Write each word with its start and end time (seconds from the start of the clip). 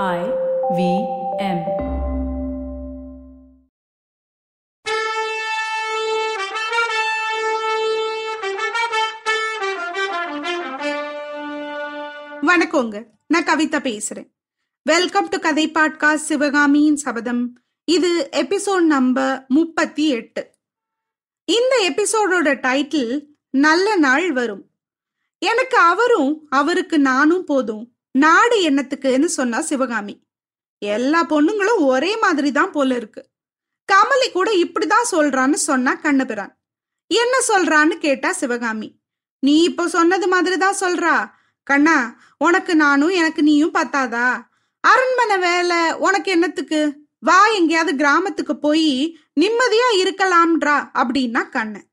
I 0.00 0.20
V 0.76 0.82
M. 1.38 1.58
வணக்கங்க. 12.42 13.06
நான் 13.26 13.44
கவிதா 13.44 13.80
பேசுறேன். 13.80 14.30
வெல்கம் 14.82 15.28
டு 15.28 15.38
கதை 15.38 15.70
பாட்காஸ்ட் 15.70 16.14
சிவகாமியின் 16.14 16.96
சபதம் 16.96 17.60
இது 17.84 18.28
எபிசோட் 18.32 18.80
நம்பர் 18.80 19.44
முப்பத்தி 19.48 20.08
எட்டு. 20.08 20.50
இந்த 21.44 21.92
எபிசோடோட 21.92 22.54
டைட்டில் 22.66 23.26
நல்ல 23.50 23.96
நாள் 23.96 24.32
வரும். 24.32 24.70
எனக்கு 25.38 25.76
அவரும் 25.76 26.46
அவருக்கு 26.50 26.98
நானும் 26.98 27.44
போதும். 27.44 27.96
நாடு 28.14 28.70
என்னத்துக்குன்னு 28.70 29.24
சொன்னா 29.24 29.60
சிவகாமி. 29.60 30.26
எல்லா 30.78 31.24
பொண்ணுங்களும் 31.24 31.78
ஒரே 31.78 32.16
மாதிரி 32.16 32.52
தான் 32.52 32.70
போல 32.70 32.96
இருக்கு. 32.96 33.30
கமலி 33.92 34.32
கூட 34.32 34.50
இப்படிதான் 34.52 35.10
சொல்றான்னு 35.10 35.54
சொன்னா 35.54 35.94
கண்ணபிரான். 35.94 36.58
என்ன 37.06 37.34
சொல்றான்னு 37.48 37.98
கேட்டா 37.98 38.32
சிவகாமி. 38.32 39.00
நீ 39.38 39.62
இப்போ 39.62 39.88
சொன்னது 39.88 40.28
மாதிரி 40.28 40.56
தான் 40.56 40.80
சொல்றா. 40.80 41.32
கண்ணா 41.62 42.18
உனக்கு 42.36 42.76
நானும் 42.76 43.08
எனக்கு 43.08 43.42
நீயும் 43.42 43.74
பத்தாதா? 43.74 44.46
அரண்மனை 44.80 45.38
வேலை 45.38 45.92
உனக்கு 45.92 46.30
என்னத்துக்கு? 46.30 47.00
வா 47.18 47.46
எங்கேயாவது 47.46 47.96
கிராமத்துக்கு 47.96 48.56
போய் 48.56 49.18
நிம்மதியா 49.40 49.88
இருக்கலாம்ன்றா 50.02 50.90
அப்படின்னா 50.94 51.48
கண்ணன் 51.48 51.88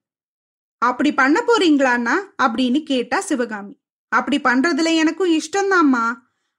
அப்படி 0.78 1.14
பண்ண 1.14 1.44
போறீங்களான்னா 1.48 2.16
அப்படின்னு 2.44 2.84
கேட்டா 2.84 3.20
சிவகாமி. 3.20 3.79
அப்படி 4.10 4.38
பண்றதுல 4.44 4.96
எனக்கும் 4.96 5.34
இஷ்டம்தாம்மா. 5.34 6.06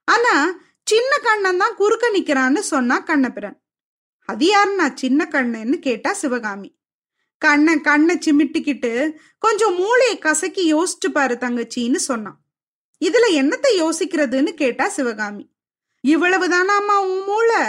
ஆனா 0.07 0.35
சின்ன 0.83 1.17
கண்ணன் 1.23 1.57
தான் 1.57 1.75
குறுக்க 1.75 2.05
நிக்கிறான்னு 2.13 2.59
சொன்னா 2.59 2.99
கண்ணபிரன். 2.99 3.57
அது 4.29 4.45
யாருன்னா 4.47 4.93
சின்ன 4.93 5.27
கண்ணன்னு 5.31 5.79
கேட்டா 5.79 6.13
சிவகாமி. 6.13 6.69
கண்ணன் 7.37 7.81
கண்ணை 7.81 8.15
சிமிட்டிக்கிட்டு 8.17 9.13
கொஞ்சம் 9.37 9.75
மூளையை 9.75 10.17
கசக்கி 10.17 10.73
யோசிச்சு 10.73 11.09
பாரு 11.13 11.37
தங்கச்சின்னு 11.39 11.95
சொன்னான். 11.95 12.39
இதுல 13.01 13.27
என்னத்தை 13.31 13.71
யோசிக்கிறதுன்னு 13.77 14.51
கேட்டா 14.53 14.87
சிவகாமி. 14.87 15.49
இவ்வளவுதானாமா 16.07 16.95
உன் 17.05 17.23
மூளை? 17.23 17.63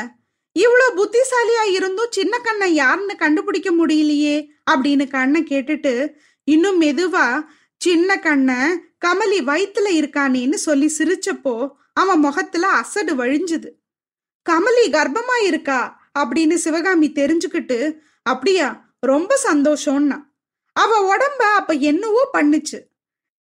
இவ்வளவு 0.56 0.96
புத்திசாலியா 0.98 1.64
இருந்தும் 1.70 2.10
சின்ன 2.10 2.38
கண்ணை 2.38 2.74
யாருன்னு 2.74 3.16
கண்டுபிடிக்க 3.16 3.70
முடியலையே 3.72 4.36
அப்படின்னு 4.70 5.10
கண்ணை 5.10 5.42
கேட்டுட்டு 5.42 6.14
இன்னும் 6.44 6.80
மெதுவா 6.80 7.44
சின்ன 7.76 8.18
கண்ணை 8.18 8.60
கமலி 9.04 9.38
வயித்துல 9.44 9.88
இருக்கானேன்னு 10.00 10.54
சொல்லி 10.54 10.92
சிரிச்சப்போ 10.98 11.70
அவன் 11.92 12.18
முகத்துல 12.18 12.68
அசடு 12.68 13.14
வழிஞ்சுது. 13.14 13.70
கமலி 14.50 14.84
கர்ப்பமா 14.86 15.36
இருக்கா 15.42 15.80
அப்படின்னு 16.18 16.54
சிவகாமி 16.54 17.10
தெரிஞ்சுக்கிட்டு 17.10 17.78
அப்படியா 18.22 18.68
ரொம்ப 19.00 19.38
சந்தோஷம்னா. 19.44 20.18
அவ 20.72 21.16
உடம்ப 21.16 21.42
அப்ப 21.56 21.72
என்னவோ 21.72 22.28
பண்ணுச்சு. 22.32 22.78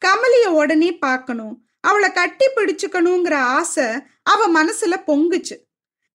கமலிய 0.02 0.48
உடனே 0.48 0.98
பார்க்கணும் 0.98 1.66
அவளை 1.80 2.12
கட்டி 2.12 2.46
பிடிச்சுக்கணுங்கிற 2.56 3.34
ஆசை 3.34 3.88
அவ 4.24 4.64
மனசுல 4.64 4.96
பொங்குச்சு. 5.08 5.58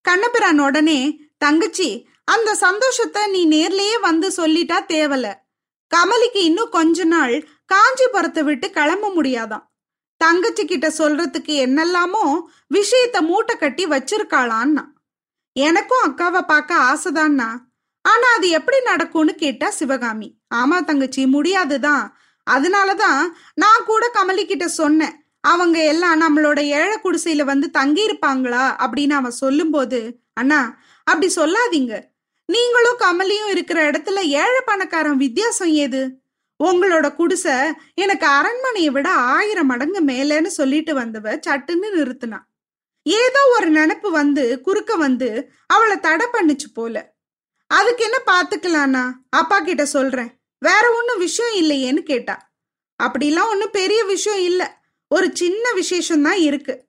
கண்ணபிரான் 0.00 0.60
உடனே 0.60 1.20
தங்கச்சி 1.38 2.08
அந்த 2.24 2.54
சந்தோஷத்தை 2.54 3.22
நீ 3.30 3.40
நேர்லயே 3.48 4.00
வந்து 4.00 4.28
சொல்லிட்டா 4.28 4.78
தேவலை 4.88 5.32
கமலிக்கு 5.94 6.36
இன்னும் 6.36 6.68
கொஞ்ச 6.70 7.04
நாள் 7.04 7.48
காஞ்சிபுரத்தை 7.66 8.42
விட்டு 8.42 8.70
கிளம்ப 8.70 9.08
முடியாதான் 9.08 9.66
தங்கச்சி 10.16 10.64
கிட்ட 10.64 10.88
சொல்றதுக்கு 10.88 11.54
என்னெல்லாமோ 11.66 12.42
விஷயத்த 12.74 13.20
மூட்டை 13.20 13.56
கட்டி 13.56 13.86
வச்சிருக்காளான்னா. 13.86 14.84
எனக்கும் 15.52 16.04
அக்காவை 16.04 16.40
பார்க்க 16.40 16.74
ஆசைதான்னா. 16.76 17.48
ஆனா 18.02 18.26
அது 18.36 18.48
எப்படி 18.48 18.80
நடக்கும்னு 18.82 19.34
கேட்டா 19.34 19.70
சிவகாமி. 19.70 20.38
ஆமா 20.54 20.84
தங்கச்சி 20.84 21.26
முடியாதுதான். 21.26 22.18
அதனாலதான் 22.50 23.28
நான் 23.54 23.84
கூட 23.86 24.10
கமலி 24.14 24.44
கிட்ட 24.44 24.68
சொன்னேன். 24.68 25.24
அவங்க 25.40 25.84
எல்லாம் 25.84 26.20
நம்மளோட 26.20 26.58
ஏழை 26.58 26.98
குடிசையில 27.04 27.44
வந்து 27.44 27.70
தங்கி 27.70 28.06
இருப்பாங்களா 28.06 28.64
அப்படின்னு 28.84 29.12
அவன் 29.12 29.30
சொல்லும்போது 29.30 30.20
அண்ணா 30.34 30.78
அப்படி 31.04 31.32
சொல்லாதீங்க. 31.34 32.02
நீங்களும் 32.48 32.98
கமலியும் 32.98 33.50
இருக்கிற 33.50 33.90
இடத்துல 33.90 34.18
ஏழை 34.22 34.60
பணக்காரன் 34.64 35.16
வித்தியாசம் 35.16 35.68
ஏது? 35.68 36.20
உங்களோட 36.64 37.14
குடிசை 37.14 37.52
எனக்கு 37.94 38.26
அரண்மனையை 38.26 38.90
விட 38.90 39.08
ஆயிரம் 39.10 39.66
மடங்கு 39.66 40.00
மேலேன்னு 40.04 40.46
சொல்லிட்டு 40.46 40.92
வந்தவ 41.00 41.26
சட்டுன்னு 41.46 41.88
நிறுத்தினான் 41.94 42.46
ஏதோ 43.02 43.40
ஒரு 43.56 43.72
நினப்பு 43.72 44.10
வந்து 44.10 44.60
குறுக்க 44.60 44.94
வந்து 44.94 45.50
அவளை 45.66 45.96
தடை 46.00 46.26
பண்ணுச்சு 46.32 46.68
போல. 46.74 47.14
அதுக்கு 47.70 48.04
என்ன 48.04 48.18
பாத்துக்கலானா 48.26 49.12
அப்பா 49.30 49.60
கிட்ட 49.60 49.84
சொல்றேன். 49.84 50.30
வேற 50.58 50.94
ஒன்னும் 50.96 51.18
விஷயம் 51.18 51.56
இல்லையேன்னு 51.62 52.02
கேட்டா. 52.02 52.52
அப்படிலாம் 53.02 53.50
ஒன்றும் 53.50 53.70
பெரிய 53.70 54.04
விஷயம் 54.04 54.40
இல்லை. 54.40 54.66
ஒரு 55.08 55.30
சின்ன 55.34 55.64
விசேஷம்தான் 55.72 56.40
இருக்கு. 56.40 56.84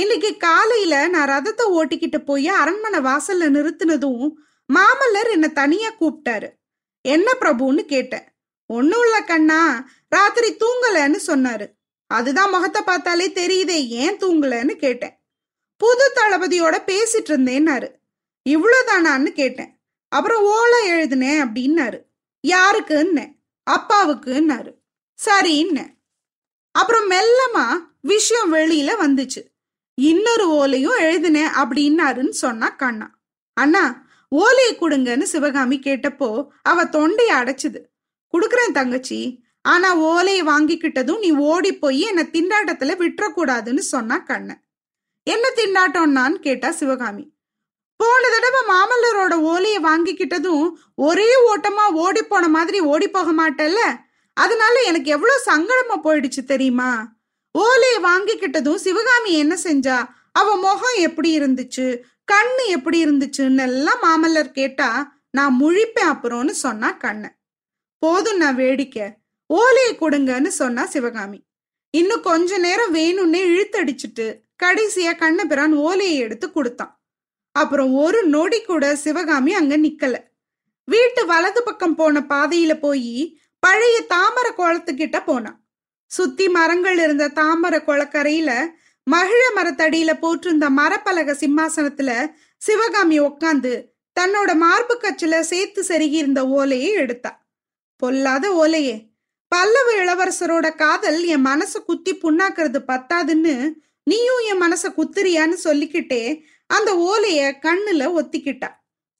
இன்னைக்கு 0.00 0.36
காலையில 0.36 1.08
நான் 1.08 1.28
ரதத்தை 1.28 1.64
ஓட்டிக்கிட்டு 1.70 2.18
போய் 2.24 2.48
அரண்மனை 2.48 3.00
வாசல்ல 3.00 3.46
நிறுத்தினதும் 3.56 4.30
மாமல்லர் 4.74 5.30
என்ன 5.30 5.48
தனியா 5.48 5.90
கூப்பிட்டாரு. 6.00 6.50
என்ன 7.00 7.32
பிரபுன்னு 7.40 7.84
கேட்டேன். 7.84 8.24
ஒன்னும் 8.66 9.02
இல்ல 9.02 9.24
கண்ணா. 9.24 9.88
ராத்திரி 10.08 10.56
தூங்கலன்னு 10.56 11.18
சொன்னாரு. 11.26 11.74
அதுதான் 12.06 12.50
முகத்தை 12.50 12.82
பார்த்தாலே 12.82 13.28
தெரியுதே 13.28 13.86
ஏன் 13.86 14.16
தூங்கலன்னு 14.16 14.76
கேட்டேன். 14.76 15.24
புது 15.76 16.12
தளபதியோட 16.14 16.72
பேசிட்டு 16.72 17.28
இருந்தேன்னாரு. 17.28 17.94
இவ்வளவுதானான்னு 18.48 19.32
கேட்டேன். 19.32 19.80
அப்புறம் 20.08 20.42
ஓலை 20.42 20.90
எழுதுனேன் 20.90 21.44
அப்படின்னாரு. 21.44 22.02
யாருக்குன்னு? 22.48 23.34
அப்பாவுக்குன்னாரு. 23.70 24.74
சரின்னு. 25.24 25.94
அப்புறம் 26.72 27.10
மெல்லமா 27.10 27.78
விஷயம் 28.00 28.54
வெளியில 28.54 28.92
வந்துச்சு. 29.00 29.44
இன்னொரு 29.94 30.50
ஓலையும் 30.50 30.98
எழுதினேன் 30.98 31.48
அப்படின்னாருன்னு 31.48 32.28
சொன்னா 32.28 32.68
கண்ணா. 32.68 33.18
அண்ணா 33.52 34.05
ஓலையை 34.28 34.76
கொடுங்கன்னு 34.76 35.22
சிவகாமி 35.22 35.78
கேட்டப்போ 35.78 36.46
அவ 36.62 36.84
தொண்டையை 36.84 37.36
அடைச்சுது. 37.36 37.80
குடுக்குறேன் 38.32 38.72
தங்கச்சி. 38.72 39.44
ஆனா 39.62 39.96
ஓலையை 39.96 40.42
வாங்கிக்கிட்டதும் 40.42 41.18
நீ 41.18 41.30
ஓடி 41.30 41.78
போய் 41.78 42.00
என்ன 42.00 42.22
திண்டாட்டத்துல 42.22 42.96
விட்டுறக்கூடாதுன்னு 43.02 43.78
சொன்னா 43.78 44.18
கண்ணன் 44.18 44.62
என்ன 45.22 45.48
திண்டாட்டம்னான்னு 45.56 46.32
கேட்டா 46.32 46.70
சிவகாமி. 46.70 47.34
போன 47.96 48.28
தடவை 48.28 48.60
மாமல்லரோட 48.68 49.32
ஓலையை 49.32 49.82
வாங்கிக்கிட்டதும் 49.82 50.70
ஒரே 50.94 51.30
ஓட்டமா 51.54 51.84
ஓடி 51.90 52.22
போன 52.22 52.48
மாதிரி 52.48 52.80
ஓடி 52.80 53.08
போக 53.08 53.32
மாட்டேல்ல? 53.32 54.04
அதனால 54.32 54.80
எனக்கு 54.80 55.10
எவ்வளவு 55.10 55.42
சங்கடமா 55.46 56.06
போயிடுச்சு 56.06 56.44
தெரியுமா? 56.44 57.12
ஓலையை 57.52 58.02
வாங்கிக்கிட்டதும் 58.02 58.74
சிவகாமி 58.74 59.32
என்ன 59.32 59.58
செஞ்சா? 59.62 60.08
அவ 60.32 60.56
முகம் 60.56 60.96
எப்படி 60.96 61.38
இருந்துச்சு? 61.38 61.98
கண்ணு 62.32 62.64
எப்படி 62.66 63.04
இருந்துச்சுன்னு 63.04 63.62
எல்லாம் 63.62 64.02
மாமல்லர் 64.02 64.50
கேட்டா 64.50 65.20
நான் 65.30 65.60
முழிப்பேன் 65.60 66.10
அப்புறம்னு 66.12 66.50
சொன்னா 66.50 66.96
கண்ணு. 66.96 67.28
போதும் 67.98 68.36
நான் 68.36 68.54
வேடிக்கை. 68.54 69.06
ஓலையை 69.46 69.96
கொடுங்கன்னு 69.96 70.46
சொன்னா 70.46 70.86
சிவகாமி. 70.86 71.46
இன்னும் 71.90 72.22
கொஞ்ச 72.22 72.58
நேரம் 72.58 72.94
வேணும்னே 72.94 73.36
இழுத்தடிச்சிட்டு 73.36 74.40
கடைசியா 74.62 75.16
கண்ணபிரான் 75.16 75.74
ஓலையை 75.74 76.16
எடுத்து 76.16 76.52
கொடுத்தான். 76.52 77.02
அப்புறம் 77.52 77.94
ஒரு 77.94 78.26
நொடி 78.26 78.62
கூட 78.62 78.96
சிவகாமி 78.96 79.54
அங்க 79.54 79.76
நிக்கல. 79.76 80.16
வீட்டு 80.84 81.26
வலது 81.26 81.62
பக்கம் 81.62 81.94
போன 81.94 82.20
பாதையில 82.20 82.74
போய் 82.74 83.40
பழைய 83.58 84.00
தாமரை 84.00 84.52
குளத்துக்கிட்ட 84.52 85.24
போனான் 85.24 85.60
சுத்தி 86.10 86.48
மரங்கள் 86.48 86.98
இருந்த 86.98 87.28
தாமரை 87.28 87.80
குளக்கரையில 87.80 88.66
மகிழ 89.10 89.42
மரத்தடியில 89.54 90.12
போட்டிருந்த 90.22 90.68
மரப்பலக 90.76 91.32
சிம்மாசனத்துல 91.32 92.32
சிவகாமி 92.58 93.20
உட்காந்து 93.20 93.84
தன்னோட 94.20 94.54
மார்பு 94.54 95.00
கச்சில 95.00 95.40
சேர்த்து 95.40 95.82
செருகி 95.82 96.10
இருந்த 96.10 96.46
ஓலையை 96.46 96.90
எடுத்தா. 96.90 97.46
பொல்லாத 97.96 98.50
ஓலையே. 98.50 99.06
பல்லவ 99.48 99.92
இளவரசரோட 99.92 100.74
காதல் 100.74 101.24
என் 101.24 101.46
மனசை 101.46 101.84
குத்தி 101.86 102.14
புண்ணாக்குறது 102.14 102.78
பத்தாதுன்னு 102.86 103.72
நீயும் 104.04 104.38
என் 104.38 104.62
மனசை 104.62 104.86
குத்துறியான்னு 104.86 105.52
சொல்லிக்கிட்டே 105.52 106.42
அந்த 106.66 106.94
ஓலைய 106.94 107.66
கண்ணுல 107.66 108.20
ஒத்திக்கிட்டா. 108.20 108.68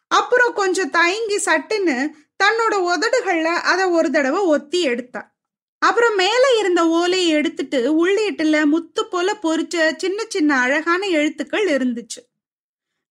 அப்புறம் 0.08 0.52
கொஞ்சம் 0.54 0.90
தயங்கி 0.90 1.36
சட்டுன்னு 1.36 2.10
தன்னோட 2.44 2.74
உதடுகள்ல 2.74 3.44
அதை 3.44 3.84
ஒரு 3.84 4.10
தடவை 4.10 4.40
ஒத்தி 4.40 4.82
எடுத்தா. 4.82 5.35
அப்புறம் 5.78 6.14
மேல 6.14 6.58
இருந்த 6.58 6.88
ஓலையை 6.88 7.28
எடுத்துட்டு 7.28 7.80
உள்ளீட்டுல 7.92 8.64
முத்து 8.64 9.06
போல 9.06 9.38
பொறிச்ச 9.42 9.96
சின்ன 9.96 10.24
சின்ன 10.28 10.58
அழகான 10.58 11.06
எழுத்துக்கள் 11.06 11.66
இருந்துச்சு. 11.66 12.20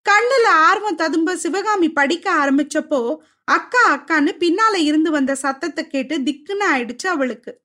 கண்ணுல 0.10 0.48
ஆர்வம் 0.48 0.96
ததும்ப 0.96 1.36
சிவகாமி 1.36 1.90
படிக்க 1.92 2.34
ஆரம்பிச்சப்போ 2.34 3.18
அக்கா 3.44 3.84
அக்கான்னு 3.96 4.32
பின்னால 4.40 4.76
இருந்து 4.76 5.12
வந்த 5.12 5.36
சத்தத்தை 5.36 5.88
கேட்டு 5.88 6.16
திக்குன்னு 6.18 6.66
ஆயிடுச்சு 6.74 7.08
அவளுக்கு. 7.08 7.62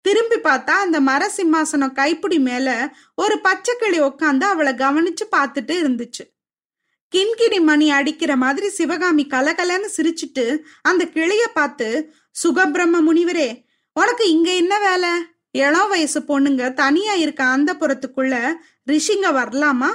திரும்பி 0.00 0.36
பார்த்தா 0.36 0.70
அந்த 0.70 1.00
மர 1.00 1.32
சிம்மாசனம் 1.36 1.92
கைப்பிடி 1.92 2.38
மேல 2.38 2.96
ஒரு 3.14 3.40
பச்சைக்கிளி 3.44 4.00
உட்காந்து 4.00 4.42
அவளை 4.42 4.72
கவனிச்சு 4.72 5.24
பார்த்துட்டு 5.36 5.74
இருந்துச்சு. 5.82 6.24
கிண்கிணி 7.12 7.60
மணி 7.60 7.90
அடிக்கிற 7.90 8.36
மாதிரி 8.36 8.68
சிவகாமி 8.68 9.26
கலகலன்னு 9.30 9.88
சிரிச்சிட்டு 9.96 10.58
அந்த 10.82 11.06
கிளிய 11.06 11.46
பார்த்து 11.54 12.14
சுகபிரம்ம 12.44 13.00
முனிவரே 13.06 13.66
உனக்கு 13.98 14.24
இங்க 14.30 14.50
என்ன 14.54 14.74
வேலை? 14.78 15.12
இளம் 15.50 15.88
வயசு 15.88 16.20
பொண்ணுங்க 16.20 16.72
தனியா 16.72 17.14
இருக்க 17.14 17.44
அந்த 17.44 17.70
புறத்துக்குள்ள 17.74 18.34
ரிஷிங்க 18.86 19.28
வரலாமா? 19.38 19.90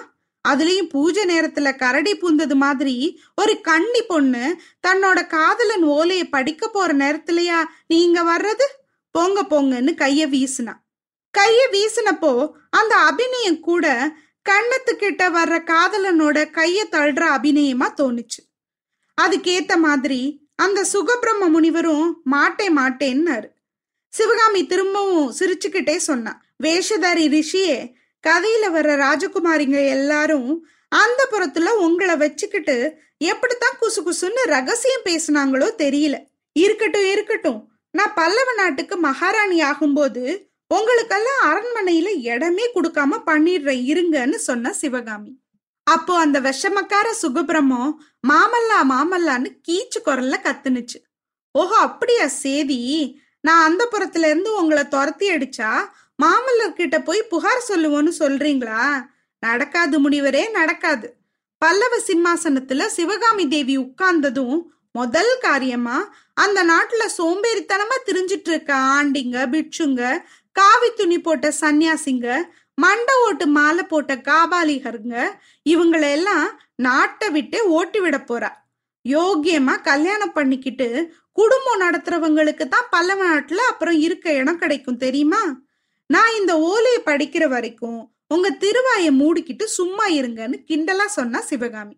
அதுலயும் 0.46 0.90
பூஜை 0.90 1.24
நேரத்துல 1.26 1.76
கரடி 1.76 2.14
பூந்தது 2.16 2.56
மாதிரி 2.56 2.96
ஒரு 3.36 3.62
கண்ணி 3.62 4.02
பொண்ணு 4.02 4.58
தன்னோட 4.88 5.28
காதலன் 5.28 5.84
ஓலையை 5.84 6.26
படிக்க 6.30 6.68
போற 6.68 6.94
நேரத்துலயா 6.94 7.60
நீங்க 7.88 8.24
வர்றது? 8.24 8.68
போங்க 9.12 9.42
போங்கன்னு 9.44 9.94
கைய 10.04 10.28
வீசினா. 10.36 10.74
கைய 11.38 11.62
வீசினப்போ 11.72 12.34
அந்த 12.70 12.96
அபிநயம் 12.96 13.60
கூட 13.60 13.86
கண்ணத்துக்கிட்ட 14.50 15.24
வர்ற 15.38 15.58
காதலனோட 15.72 16.38
கைய 16.52 16.80
தள்ளுற 16.92 17.24
அபிநயமா 17.38 17.88
தோணுச்சு. 18.02 18.42
அதுக்கேத்த 19.18 19.78
மாதிரி 19.78 20.22
அந்த 20.56 20.80
சுகபிரம்ம 20.94 21.50
முனிவரும் 21.50 22.22
மாட்டே 22.32 22.68
மாட்டேன்னாரு. 22.76 23.50
சிவகாமி 24.13 24.65
திரும்பவும் 24.65 25.33
சிரிச்சுக்கிட்டே 25.39 25.95
சொன்னான் 25.95 26.39
வேஷதாரி 26.63 27.25
ரிஷியே 27.36 27.77
கதையில 28.27 28.65
வர்ற 28.75 28.92
ராஜகுமாரிங்க 29.06 29.88
எல்லாரும் 29.88 30.68
அந்த 30.88 31.27
புறத்துல 31.31 31.69
உங்களை 31.86 32.15
வச்சுக்கிட்டு 32.15 32.75
எப்படித்தான் 33.18 33.77
குசு 33.81 34.00
குசுன்னு 34.07 34.42
ரகசியம் 34.44 35.06
பேசுனாங்களோ 35.06 35.68
தெரியல. 35.77 36.15
இருக்கட்டும் 36.54 37.10
இருக்கட்டும். 37.12 37.71
நான் 37.92 38.13
பல்லவ 38.15 38.54
நாட்டுக்கு 38.54 38.98
மகாராணி 38.98 39.62
ஆகும்போது 39.62 40.24
உங்களுக்கெல்லாம் 40.68 41.42
அரண்மனையில 41.50 42.07
இடமே 42.15 42.71
கொடுக்காம 42.71 43.19
பண்ணிடுறேன் 43.25 43.81
இருங்கன்னு 43.92 44.36
சொன்ன 44.36 44.74
சிவகாமி. 44.74 45.33
அப்போ 45.83 46.18
அந்த 46.18 46.42
விஷமக்கார 46.42 47.07
சுகபிரமம் 47.21 47.92
மாமல்லா 48.27 48.80
மாமல்லான்னு 48.89 49.50
கீச்சு 49.68 50.00
குரல்ல 50.06 50.36
கத்துனுச்சு. 50.44 51.00
ஓஹோ 51.51 51.75
அப்படியா 51.75 52.27
சேதி? 52.27 52.80
நான் 53.44 53.63
அந்த 53.63 53.90
புறத்துல 53.92 54.25
இருந்து 54.25 54.56
உங்களை 54.56 54.88
துரத்தி 54.88 55.30
அடிச்சா 55.30 55.72
மாமல்லர் 56.24 56.74
கிட்ட 56.74 57.01
போய் 57.01 57.24
புகார் 57.24 57.66
சொல்லுவோன்னு 57.68 58.12
சொல்றீங்களா? 58.19 59.07
நடக்காது 59.40 60.10
முனிவரே 60.10 60.51
நடக்காது. 60.51 61.07
பல்லவ 61.57 61.98
சிம்மாசனத்துல 62.07 62.86
சிவகாமி 62.86 63.48
தேவி 63.48 63.78
உட்கார்ந்ததும் 63.78 64.62
முதல் 64.92 65.38
காரியமா 65.42 65.98
அந்த 66.34 66.63
நாட்டுல 66.63 67.04
சோம்பேறித்தனமா 67.18 67.98
திரிஞ்சிட்டு 68.06 68.50
இருக்க 68.50 68.74
ஆண்டிங்க 68.74 69.38
பிட்சுங்க 69.54 70.24
காவி 70.51 70.89
துணி 70.96 71.22
போட்ட 71.22 71.54
சன்னியாசிங்க 71.62 72.28
மண்ட 72.81 73.10
ஓட்டு 73.25 73.48
மாலை 73.48 73.84
போட்ட 73.84 74.16
காபாலிகருங்க 74.16 75.16
இவங்களெல்லாம் 75.69 76.48
நாட்டை 76.75 77.30
விட்டு 77.30 77.69
ஓட்டி 77.69 78.00
விட 78.00 78.18
போறா. 78.18 78.50
யோக்கியமா 79.10 79.82
கல்யாணம் 79.82 80.34
பண்ணிக்கிட்டு 80.34 81.14
குடும்பம் 81.32 81.82
நடத்துறவங்களுக்கு 81.82 82.68
தான் 82.68 82.88
பல்லவ 82.90 83.26
நாட்டுல 83.26 83.56
அப்புறம் 83.56 83.94
இருக்க 83.94 84.34
இடம் 84.34 84.58
கிடைக்கும் 84.58 84.98
தெரியுமா? 84.98 85.62
நான் 86.08 86.36
இந்த 86.40 86.60
ஓலையை 86.60 87.02
படிக்கிற 87.06 87.48
வரைக்கும் 87.48 88.12
உங்க 88.28 88.58
திருவாயை 88.60 89.10
மூடிக்கிட்டு 89.10 89.64
சும்மா 89.64 90.08
இருங்கன்னு 90.08 90.64
கிண்டலா 90.68 91.06
சொன்னா 91.06 91.42
சிவகாமி. 91.42 91.98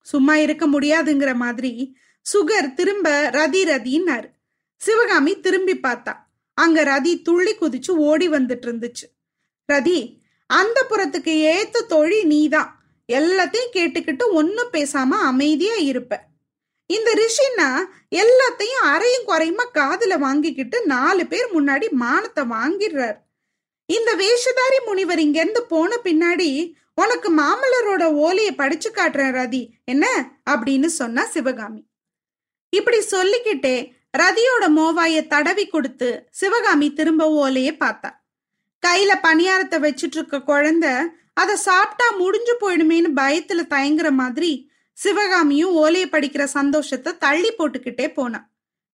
சும்மா 0.00 0.36
இருக்க 0.36 0.68
முடியாதுங்கிற 0.68 1.34
மாதிரி 1.34 1.96
சுகர் 2.32 2.74
திரும்ப 2.74 3.30
ரதி 3.32 3.64
ரதின்னாரு. 3.64 4.28
சிவகாமி 4.76 5.40
திரும்பி 5.40 5.76
பார்த்தா. 5.76 6.16
அங்க 6.54 6.84
ரதி 6.84 7.22
துள்ளி 7.22 7.54
குதிச்சு 7.54 7.90
ஓடி 7.90 8.28
வந்துட்டு 8.28 8.66
இருந்துச்சு. 8.66 9.06
ரதி 9.72 10.18
அந்த 10.46 10.86
புறத்துக்கு 10.90 11.54
ஏத்த 11.56 11.86
தொழில் 11.86 12.26
நீதான். 12.26 12.79
எல்லாத்தையும் 13.10 13.70
கேட்டுக்கிட்டு 13.72 14.22
ஒன்னும் 14.30 14.72
பேசாம 14.72 15.08
அமைதியா 15.08 15.74
இருப்ப. 15.74 16.20
இந்த 16.86 17.14
ரிஷின்னா 17.14 17.78
எல்லாத்தையும் 18.10 18.86
அரையும் 18.86 19.24
குறையுமா 19.24 19.64
காதுல 19.74 20.18
வாங்கிக்கிட்டு 20.18 20.86
நாலு 20.86 21.26
பேர் 21.26 21.62
முன்னாடி 21.62 21.90
மானத்தை 21.90 22.44
வாங்கிடுறார். 22.44 23.16
இந்த 23.86 24.14
வேஷதாரி 24.14 24.84
முனிவர் 24.84 25.18
இங்கேருந்து 25.18 25.58
போன 25.58 25.96
பின்னாடி 26.04 26.72
உனக்கு 26.94 27.36
மாமல்லரோட 27.36 28.04
ஓலையை 28.04 28.54
படிச்சு 28.54 28.90
காட்டுறேன் 28.90 29.34
ரதி. 29.40 29.68
என்ன? 29.84 30.32
அப்படின்னு 30.50 30.86
சொன்னா 30.86 31.24
சிவகாமி. 31.24 31.86
இப்படி 32.70 33.00
சொல்லிக்கிட்டே 33.00 33.92
ரதியோட 34.18 34.68
மோவாய 34.76 35.26
தடவி 35.26 35.66
கொடுத்து 35.66 36.28
சிவகாமி 36.30 36.92
திரும்ப 36.92 37.30
ஓலையை 37.30 37.76
பார்த்தா. 37.80 38.10
கையில 38.86 39.18
பணியாரத்தை 39.22 39.80
வச்சிட்டு 39.80 40.16
இருக்க 40.16 40.40
குழந்தை 40.40 40.90
அதை 41.34 41.56
சாப்பிட்டா 41.56 42.10
முடிஞ்சு 42.10 42.52
போயிடுமேன்னு 42.60 43.08
பயத்துல 43.20 43.66
தயங்குற 43.66 44.10
மாதிரி 44.10 44.70
சிவகாமியும் 44.92 45.70
ஓலையை 45.70 46.08
படிக்கிற 46.08 46.44
சந்தோஷத்தை 46.44 47.18
தள்ளி 47.18 47.52
போட்டுக்கிட்டே 47.58 48.14
போனான் 48.14 48.50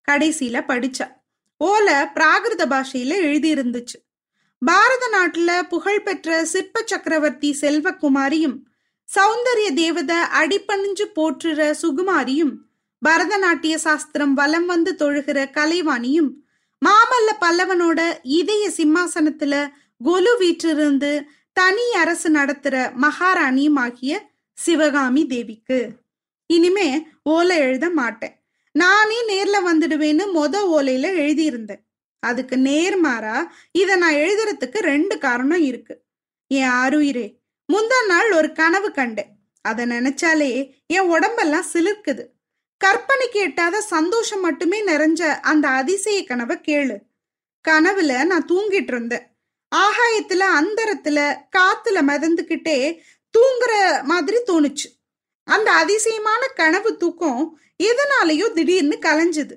கடைசியில 0.08 0.64
படிச்சா. 0.68 1.10
ஓலை 1.56 1.94
பிராகிருத 1.94 2.66
பாஷையில 2.66 3.16
எழுதி 3.16 3.54
இருந்துச்சு 3.54 3.96
பாரத 4.58 5.10
நாட்டுல 5.12 5.62
புகழ்பெற்ற 5.62 6.44
சிற்ப 6.44 6.82
சக்கரவர்த்தி 6.86 7.56
செல்வகுமாரியும் 7.60 8.62
சௌந்தரிய 9.16 9.74
தேவத 9.74 10.12
அடிப்பணிஞ்சு 10.38 11.04
போற்றுற 11.14 11.74
சுகுமாரியும் 11.82 12.54
பரதநாட்டிய 13.04 13.74
சாஸ்திரம் 13.74 14.34
வலம் 14.34 14.66
வந்து 14.66 14.94
தொழுகிற 14.98 15.50
கலைவாணியும் 15.50 16.30
மாமல்ல 16.86 17.30
பல்லவனோட 17.40 18.18
இதய 18.22 18.70
சிம்மாசனத்துல 18.76 19.72
கொலு 20.04 20.36
வீற்றிருந்து 20.38 21.28
தனி 21.58 21.92
அரசு 21.92 22.30
நடத்துற 22.30 22.92
மகாராணியும் 23.00 23.76
ஆகிய 23.76 24.30
சிவகாமி 24.52 25.26
தேவிக்கு. 25.26 25.90
இனிமே 26.46 27.06
ஓலை 27.22 27.58
எழுத 27.58 27.90
மாட்டேன். 27.90 28.34
நானே 28.72 29.18
நேர்ல 29.28 29.56
வந்துடுவேன்னு 29.56 30.24
மொத 30.34 30.56
ஓலையில 30.74 31.06
எழுதியிருந்தேன். 31.16 31.82
அதுக்கு 32.18 32.56
நேர்மாறா 32.56 33.48
இத 33.72 33.96
நான் 33.96 34.14
எழுதுறதுக்கு 34.14 34.78
ரெண்டு 34.78 35.18
காரணம் 35.18 35.60
இருக்கு. 35.60 36.02
என் 36.46 36.68
ஆருயிரே 36.68 37.38
முந்தா 37.72 38.06
நாள் 38.06 38.32
ஒரு 38.32 38.52
கனவு 38.52 38.90
கண்டேன். 38.90 39.32
அதை 39.60 39.84
நினைச்சாலே 39.84 40.70
என் 40.86 41.08
உடம்பெல்லாம் 41.08 41.70
சிலிர்க்குது. 41.72 42.26
கற்பனைக்கு 42.84 43.40
எட்டாத 43.40 43.80
சந்தோஷம் 43.80 44.40
மட்டுமே 44.40 44.84
நிறைஞ்ச 44.84 45.40
அந்த 45.40 45.68
அதிசய 45.68 46.24
கனவை 46.24 46.56
கேளு. 46.56 46.98
கனவுல 47.68 48.24
நான் 48.24 48.48
தூங்கிட்டு 48.48 48.92
இருந்தேன். 48.94 49.35
ஆகாயத்துல 49.82 50.42
அந்தரத்துல 50.58 51.18
காத்துல 51.56 51.98
மிதந்துகிட்டே 52.08 52.78
தூங்குற 53.38 54.02
மாதிரி 54.02 54.38
தோணுச்சு. 54.46 54.88
அந்த 55.44 55.72
அதிசயமான 55.72 56.46
கனவு 56.46 56.96
தூக்கம் 56.96 57.60
எதனாலயோ 57.82 58.52
திடீர்னு 58.52 58.98
கலைஞ்சது. 59.00 59.54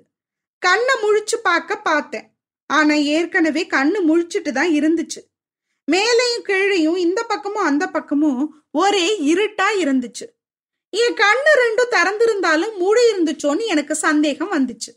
கண்ணை 0.60 0.96
முழிச்சு 1.04 1.38
பார்க்க 1.44 1.78
பார்த்தேன். 1.78 2.28
ஆனா 2.70 2.94
ஏற்கனவே 2.94 3.68
கண்ணு 3.70 4.00
முழிச்சிட்டு 4.08 4.52
தான் 4.52 4.70
இருந்துச்சு. 4.70 5.22
மேலையும் 5.92 6.46
கீழையும் 6.48 6.98
இந்த 6.98 7.24
பக்கமும் 7.24 7.64
அந்த 7.64 7.88
பக்கமும் 7.88 8.64
ஒரே 8.72 9.08
இருட்டா 9.34 9.68
இருந்துச்சு. 9.80 10.26
என் 10.90 11.14
கண்ணு 11.14 11.52
ரெண்டும் 11.62 11.92
திறந்திருந்தாலும் 11.92 12.78
மூடி 12.78 13.02
இருந்துச்சோன்னு 13.12 13.66
எனக்கு 13.66 13.96
சந்தேகம் 13.96 14.52
வந்துச்சு. 14.52 14.92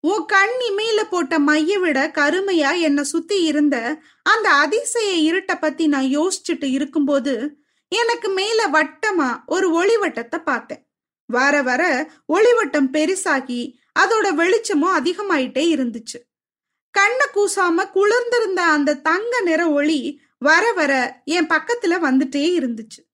உன் 0.00 0.24
கண் 0.24 0.56
இமையில 0.70 1.02
போட்ட 1.10 1.38
மைய 1.38 1.78
விட 1.78 2.10
கருமையா 2.14 2.80
என்னை 2.80 3.04
சுத்தி 3.04 3.42
இருந்த 3.42 4.02
அந்த 4.22 4.50
அதிசய 4.50 5.32
இருட்டை 5.32 5.60
பத்தி 5.60 5.86
நான் 5.86 6.04
யோசிச்சுட்டு 6.04 6.70
இருக்கும்போது 6.70 7.56
எனக்கு 7.88 8.28
மேல 8.28 8.68
வட்டமா 8.68 9.38
ஒரு 9.46 9.68
ஒளிவட்டத்தை 9.72 10.42
பார்த்தேன். 10.42 10.86
வர 11.26 11.62
வர 11.62 12.10
ஒளிவட்டம் 12.32 12.90
பெருசாகி 12.92 13.72
அதோட 14.00 14.34
வெளிச்சமும் 14.34 15.04
அதிகமாயிட்டே 15.04 15.64
இருந்துச்சு. 15.76 16.18
கண்ணை 16.90 17.26
கூசாம 17.34 17.90
குளிர்ந்திருந்த 17.90 18.62
அந்த 18.62 18.96
தங்க 18.96 19.40
நிற 19.40 19.70
ஒளி 19.70 20.20
வர 20.38 20.72
வர 20.72 21.22
என் 21.24 21.46
பக்கத்துல 21.46 21.98
வந்துட்டே 21.98 22.56
இருந்துச்சு. 22.60 23.07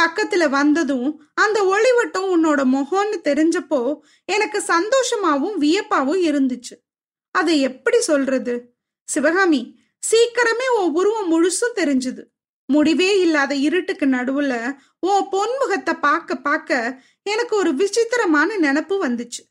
பக்கத்துல 0.00 0.48
வந்ததும் 0.48 1.08
அந்த 1.34 1.58
ஒளிவட்டம் 1.64 2.26
உன்னோட 2.34 2.60
முகம்னு 2.74 3.18
தெரிஞ்சப்போ 3.24 3.80
எனக்கு 4.24 4.58
சந்தோஷமாவும் 4.58 5.56
வியப்பாவும் 5.60 6.22
இருந்துச்சு. 6.30 6.74
அதை 7.30 7.60
எப்படி 7.60 8.00
சொல்றது? 8.00 8.54
சிவகாமி 9.08 9.78
சீக்கிரமே 10.02 10.66
உன் 10.78 10.92
உருவம் 10.92 11.30
முழுசும் 11.32 11.76
தெரிஞ்சுது. 11.76 12.22
முடிவே 12.68 13.20
இல்லாத 13.20 13.54
இருட்டுக்கு 13.54 14.06
நடுவுல 14.06 14.54
உன் 15.00 15.26
பொன்முகத்தை 15.32 15.94
பார்க்க 16.00 16.36
பார்க்க 16.36 17.02
எனக்கு 17.22 17.56
ஒரு 17.56 17.74
விசித்திரமான 17.74 18.56
நினப்பு 18.56 18.94
வந்துச்சு. 19.04 19.42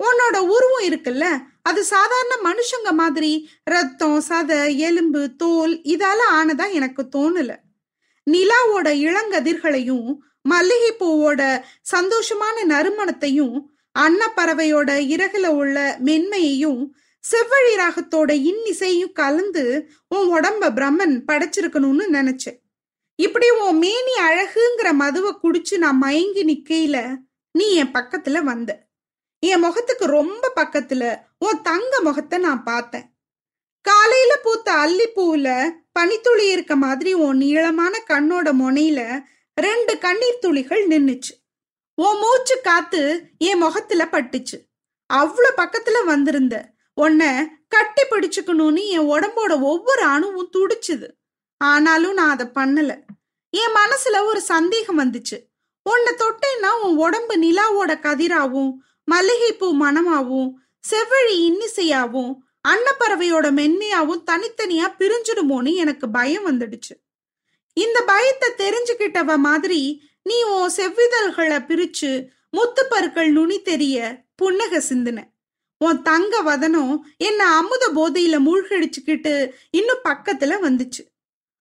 உன்னோட 0.00 0.36
உருவம் 0.36 0.86
இருக்குல்ல 0.88 1.26
அது 1.62 1.84
சாதாரண 1.84 2.32
மனுஷங்க 2.44 2.92
மாதிரி 2.92 3.50
ரத்தம் 3.64 4.22
சதை 4.28 4.76
எலும்பு 4.76 5.36
தோல் 5.36 5.74
இதால 5.94 6.20
ஆனதா 6.30 6.72
எனக்கு 6.72 7.02
தோணல. 7.16 7.50
நிலாவோட 8.30 8.88
இளங்கதிர்களையும் 9.06 10.16
மல்லிகைப்பூவோட 10.50 11.64
சந்தோஷமான 11.94 12.64
நறுமணத்தையும் 12.64 13.70
அன்னப்பறவையோட 13.98 14.90
இறகுல 15.14 15.46
உள்ள 15.46 15.96
மென்மையையும் 16.04 16.94
செவ்வழி 17.30 17.74
ராகத்தோட 17.76 18.30
இன்னிசையும் 18.50 19.12
கலந்து 19.12 19.92
உன் 20.08 20.32
உடம்ப 20.34 20.70
பிரம்மன் 20.70 21.22
படைச்சிருக்கணும்னு 21.26 22.06
நினைச்சேன். 22.12 22.58
இப்படி 23.14 23.50
உன் 23.50 23.78
மேனி 23.78 24.14
அழகுங்கிற 24.20 24.92
மதுவை 24.92 25.32
குடிச்சு 25.42 25.76
நான் 25.76 25.98
மயங்கி 25.98 26.44
நிக்கையில 26.44 27.16
நீ 27.52 27.74
என் 27.74 27.92
பக்கத்துல 27.92 28.42
வந்த. 28.42 28.86
என் 29.38 29.60
முகத்துக்கு 29.60 30.06
ரொம்ப 30.06 30.52
பக்கத்துல 30.56 31.20
உன் 31.38 31.62
தங்க 31.62 32.00
முகத்தை 32.00 32.38
நான் 32.38 32.62
பார்த்தேன். 32.62 33.11
காலையில 33.82 34.36
பூத்த 34.36 34.72
அல்லிப்பூவுல 34.72 35.70
பனித்துளி 35.92 36.50
இருக்க 36.50 36.76
மாதிரி 36.76 37.12
உன் 37.14 37.36
நீளமான 37.36 38.02
கண்ணோட 38.08 38.48
முனையில 38.60 39.20
ரெண்டு 39.54 39.98
கண்ணீர் 39.98 40.38
துளிகள் 40.38 40.88
நின்னுச்சு. 40.88 41.32
உன் 41.94 42.18
மூச்சு 42.18 42.60
காத்து 42.60 43.22
என் 43.38 43.58
முகத்துல 43.58 44.08
பட்டுச்சு. 44.10 44.56
அவ்வளோ 45.14 45.50
பக்கத்துல 45.56 46.04
வந்திருந்த 46.04 46.70
உன்னை 46.94 47.48
கட்டி 47.68 48.02
பிடிச்சுக்கணும்னு 48.02 48.86
என் 48.86 49.10
உடம்போட 49.10 49.60
ஒவ்வொரு 49.60 50.02
அணுவும் 50.02 50.50
துடிச்சுது. 50.52 51.08
ஆனாலும் 51.56 52.12
நான் 52.12 52.30
அதை 52.30 52.46
பண்ணல. 52.46 53.00
என் 53.50 53.74
மனசுல 53.74 54.24
ஒரு 54.24 54.40
சந்தேகம் 54.40 54.98
வந்துச்சு. 54.98 55.36
உன்னை 55.82 56.12
தொட்டேன்னா 56.14 56.70
உன் 56.82 56.96
உடம்பு 56.96 57.36
நிலாவோட 57.36 57.88
கதிராவும் 57.88 58.72
மல்லிகைப்பூ 59.04 59.74
மனமாவும் 59.74 60.50
செவ்வழி 60.90 61.36
இன்னிசையாவும் 61.36 62.34
அன்னப்பறவையோட 62.64 63.46
மென்மையாவும் 63.52 64.24
தனித்தனியா 64.30 64.86
பிரிஞ்சிடுமோன்னு 64.98 65.74
எனக்கு 65.74 66.10
பயம் 66.10 66.46
வந்துடுச்சு. 66.46 66.94
இந்த 67.76 67.98
பயத்தை 68.02 68.48
தெரிஞ்சுக்கிட்டவ 68.56 69.36
மாதிரி 69.36 69.80
நீ 70.22 70.42
உன் 70.42 70.72
செவ்விதழ்களை 70.76 71.58
பிரிச்சு 71.68 72.10
முத்துப்பருக்கள் 72.56 73.30
நுனி 73.30 73.62
தெரிய 73.62 73.96
புன்னக 74.42 74.80
சிந்துன. 74.88 75.20
உன் 75.80 76.02
தங்க 76.02 76.42
வதனம் 76.42 76.92
என்ன 77.16 77.40
அமுத 77.56 77.84
போதையில 77.94 78.36
மூழ்கடிச்சுக்கிட்டு 78.38 79.52
இன்னும் 79.70 80.04
பக்கத்துல 80.04 80.58
வந்துச்சு. 80.62 81.02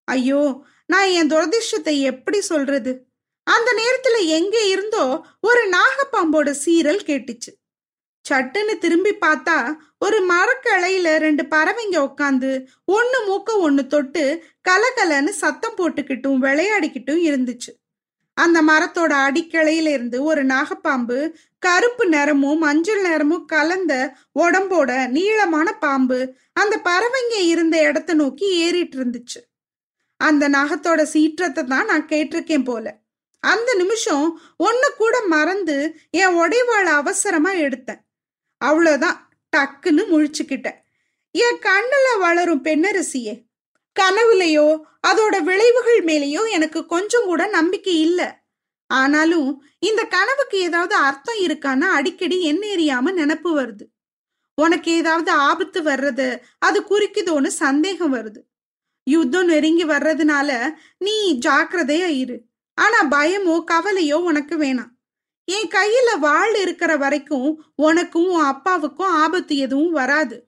ஐயோ 0.07 0.41
நான் 0.85 1.09
என் 1.09 1.31
துரதிர்ஷ்டத்தை 1.31 1.95
எப்படி 2.01 2.41
சொல்றது? 2.41 2.91
அந்த 3.47 3.69
நேரத்துல 3.73 4.17
எங்க 4.27 4.55
இருந்தோ 4.65 5.05
ஒரு 5.39 5.61
நாகப்பாம்போட 5.69 6.49
சீரல் 6.65 7.01
கேட்டுச்சு. 7.05 7.51
சட்டுன்னு 8.29 8.73
திரும்பி 8.77 9.11
பார்த்தா 9.21 9.55
ஒரு 9.97 10.17
மரக்கலையில 10.25 11.17
ரெண்டு 11.17 11.43
பறவைங்க 11.43 11.97
உட்காந்து 12.07 12.51
ஒன்னு 12.85 13.19
மூக்க 13.27 13.57
ஒன்னு 13.57 13.87
தொட்டு 13.87 14.23
கலகலன்னு 14.69 15.29
சத்தம் 15.29 15.77
போட்டுக்கிட்டும் 15.77 16.41
விளையாடிக்கிட்டும் 16.41 17.21
இருந்துச்சு. 17.29 17.71
அந்த 18.33 18.61
மரத்தோட 18.61 19.13
அடிக்கிளையில 19.27 19.87
இருந்து 19.87 20.23
ஒரு 20.23 20.45
நாகப்பாம்பு 20.45 21.17
கருப்பு 21.59 22.05
நிறமும் 22.07 22.57
மஞ்சள் 22.57 23.01
நிறமும் 23.01 23.45
கலந்த 23.45 23.93
உடம்போட 24.39 25.07
நீளமான 25.07 25.73
பாம்பு 25.79 26.19
அந்த 26.53 26.75
பறவைங்க 26.83 27.35
இருந்த 27.45 27.75
இடத்த 27.87 28.13
நோக்கி 28.13 28.47
ஏறிட்டு 28.57 28.97
இருந்துச்சு. 28.97 29.41
அந்த 30.17 30.49
நகத்தோட 30.49 31.01
சீற்றத்தை 31.03 31.63
தான் 31.63 31.85
நான் 31.85 32.07
கேட்டிருக்கேன் 32.07 32.63
போல. 32.63 32.85
அந்த 33.43 33.73
நிமிஷம் 33.73 34.25
ஒன்னு 34.57 34.95
கூட 34.97 35.15
மறந்து 35.27 35.77
என் 36.11 36.37
உடைவாளை 36.39 36.91
அவசரமா 37.01 37.51
எடுத்தேன். 37.65 38.01
அவ்வளோதான் 38.65 39.17
டக்குன்னு 39.57 40.03
முழிச்சுக்கிட்டேன். 40.11 40.79
என் 41.31 41.59
கண்ணில் 41.59 42.19
வளரும் 42.19 42.63
பெண்ணரசியே 42.63 43.35
கனவுலையோ 43.95 44.67
அதோட 45.07 45.35
விளைவுகள் 45.39 46.01
மேலேயோ 46.03 46.41
எனக்கு 46.49 46.85
கொஞ்சம் 46.85 47.25
கூட 47.25 47.47
நம்பிக்கை 47.47 47.95
இல்லை. 47.99 48.27
ஆனாலும் 48.89 49.49
இந்த 49.79 50.01
கனவுக்கு 50.05 50.57
ஏதாவது 50.59 50.95
அர்த்தம் 50.95 51.41
இருக்கான்னு 51.43 51.87
அடிக்கடி 51.97 52.37
என்ன 52.43 52.63
எறியாம 52.67 53.11
நினப்பு 53.11 53.49
வருது. 53.59 53.85
உனக்கு 54.61 54.91
ஏதாவது 54.91 55.31
ஆபத்து 55.31 55.81
வர்றது 55.81 56.27
அது 56.59 56.79
குறிக்குதோன்னு 56.81 57.47
சந்தேகம் 57.47 58.13
வருது. 58.15 58.41
யுத்தம் 59.03 59.45
நெருங்கி 59.45 59.85
வர்றதுனால 59.85 60.49
நீ 60.97 61.15
ஜாக்கிரதையா 61.45 62.09
இரு. 62.23 62.37
ஆனா 62.77 62.99
பயமோ 63.11 63.55
கவலையோ 63.71 64.13
உனக்கு 64.13 64.57
வேணாம். 64.57 64.90
என் 65.51 65.67
கையில 65.67 66.19
வாழ் 66.19 66.55
இருக்கிற 66.55 66.97
வரைக்கும் 66.97 67.63
உனக்கும் 67.75 68.27
உன் 68.27 68.43
அப்பாவுக்கும் 68.43 69.07
ஆபத்து 69.07 69.57
எதுவும் 69.57 69.91
வராது. 69.91 70.47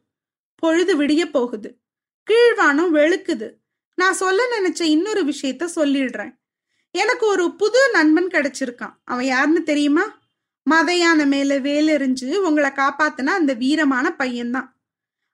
பொழுது 0.55 1.01
விடிய 1.01 1.25
போகுது. 1.25 1.79
கீழ்வானம் 2.31 2.93
வெளுக்குது. 2.93 3.53
நான் 3.95 4.13
சொல்ல 4.13 4.43
நினைச்ச 4.57 4.81
இன்னொரு 4.81 5.25
விஷயத்த 5.25 5.67
சொல்லிடுறேன். 5.75 6.31
எனக்கு 6.91 7.25
ஒரு 7.25 7.55
புது 7.55 7.89
நண்பன் 7.91 8.27
கிடைச்சிருக்கான். 8.27 8.93
அவன் 9.03 9.25
யாருன்னு 9.25 9.63
தெரியுமா? 9.63 10.19
மதையான 10.69 11.25
மேல 11.25 11.59
வேலெறிஞ்சு 11.59 12.35
உங்களை 12.35 12.69
காப்பாத்தின 12.69 13.25
அந்த 13.25 13.55
வீரமான 13.55 14.15
பையன்தான். 14.19 14.69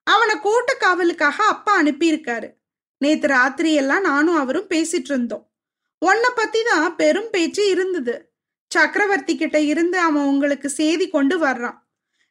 அவனை 0.02 0.38
கோட்டை 0.38 0.74
காவலுக்காக 0.76 1.44
அப்பா 1.44 1.82
அனுப்பியிருக்காரு. 1.82 2.54
நேத்து 2.98 3.28
ராத்திரியெல்லாம் 3.28 4.00
நானும் 4.00 4.36
அவரும் 4.36 4.68
பேசிட்டு 4.68 5.10
இருந்தோம். 5.10 5.50
உன்னை 5.98 6.30
பத்தி 6.34 6.62
தான் 6.62 6.96
பெரும் 6.96 7.28
பேச்சு 7.30 7.70
இருந்தது. 7.70 8.29
சக்கரவர்த்தி 8.74 9.36
கிட்ட 9.36 9.60
இருந்து 9.60 9.98
அவன் 9.98 10.22
உங்களுக்கு 10.22 10.68
செய்தி 10.68 11.08
கொண்டு 11.08 11.38
வர்றான். 11.38 11.78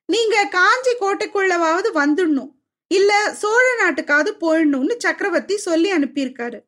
நீங்க 0.05 0.47
காஞ்சி 0.51 0.93
கோட்டைக்குள்ளவாவது 0.99 1.89
வந்துடணும். 1.93 2.51
இல்ல 2.87 3.33
சோழ 3.33 3.65
நாட்டுக்காவது 3.79 4.31
போயிடணும்னு 4.41 4.95
சக்கரவர்த்தி 4.97 5.57
சொல்லி 5.57 5.91
அனுப்பியிருக்காரு. 5.91 6.59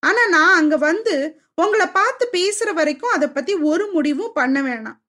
ஆனா 0.00 0.26
நான் 0.26 0.56
அங்க 0.56 0.76
வந்து 0.76 1.40
உங்களை 1.54 1.86
பார்த்து 1.86 2.28
பேசுற 2.32 2.72
வரைக்கும் 2.72 3.10
அதை 3.10 3.28
பத்தி 3.28 3.54
ஒரு 3.54 3.90
முடிவும் 3.92 4.32
பண்ண 4.32 4.62
வேணாம். 4.62 5.00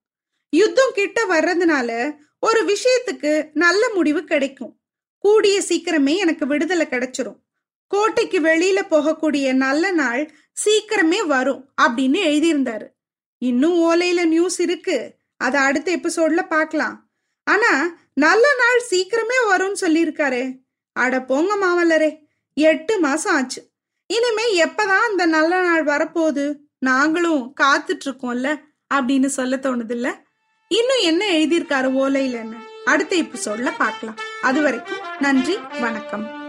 யுத்தம் 0.49 0.91
கிட்ட 0.93 1.25
வர்றதுனால 1.25 2.15
ஒரு 2.39 2.73
விஷயத்துக்கு 2.73 3.49
நல்ல 3.53 3.89
முடிவு 3.93 4.23
கிடைக்கும். 4.23 4.79
கூடிய 5.17 5.61
சீக்கிரமே 5.69 6.15
எனக்கு 6.15 6.47
விடுதலை 6.47 6.85
கிடைச்சிரும். 6.85 7.39
கோட்டைக்கு 7.87 8.39
வெளியில 8.39 8.79
போகக்கூடிய 8.89 9.53
நல்ல 9.53 9.91
நாள் 9.91 10.31
சீக்கிரமே 10.65 11.25
வரும் 11.25 11.69
அப்படின்னு 11.81 12.19
எழுதியிருந்தாரு. 12.31 12.95
இன்னும் 13.37 13.77
ஓலையில 13.79 14.25
நியூஸ் 14.25 14.59
இருக்கு. 14.59 15.15
அதை 15.37 15.61
அடுத்த 15.61 15.97
எபிசோட்ல 15.97 16.47
பார்க்கலாம் 16.47 17.09
ஆனா 17.43 17.97
நல்ல 18.13 18.47
நாள் 18.59 18.87
சீக்கிரமே 18.89 19.37
வரும்னு 19.49 19.83
சொல்லியிருக்காரு. 19.83 20.57
அட 20.91 21.21
போங்க 21.21 21.55
மாமல்லரே 21.55 22.17
எட்டு 22.53 22.99
மாசம் 22.99 23.35
ஆச்சு. 23.35 23.69
இனிமே 24.07 24.63
எப்பதான் 24.63 25.05
அந்த 25.09 25.25
நல்ல 25.25 25.61
நாள் 25.61 25.83
வரப்போகுது? 25.83 26.55
நாங்களும் 26.79 27.53
காத்துட்டு 27.61 28.05
இருக்கோம்ல 28.05 28.61
அப்படின்னு 28.93 29.25
சொல்ல 29.25 29.55
தோணுது 29.55 29.91
இல்ல 29.91 30.25
இன்னும் 30.67 31.01
என்ன 31.01 31.25
எழுதியிருக்காரு 31.25 31.89
ஓலையிலன்னு? 32.03 32.57
அடுத்த 32.85 33.15
எபிசோட்ல 33.15 33.73
பார்க்கலாம் 33.77 34.17
அது 34.41 34.61
வரைக்கும் 34.61 34.97
நன்றி 35.19 35.57
வணக்கம். 35.79 36.46